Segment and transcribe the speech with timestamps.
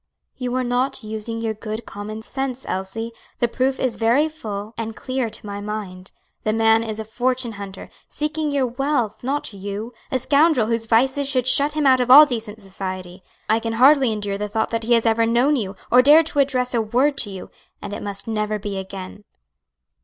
[0.35, 4.95] "You are not using your good common sense, Elsie; the proof is very full and
[4.95, 6.11] clear to my mind.
[6.43, 11.27] The man is a fortune hunter, seeking your wealth, not you; a scoundrel whose vices
[11.29, 13.21] should shut him out of all decent society.
[13.47, 16.39] I can hardly endure the thought that he has ever known you, or dared to
[16.39, 19.23] address a word to you, and it must never be again."